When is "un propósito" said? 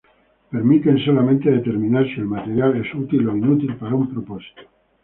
3.93-4.63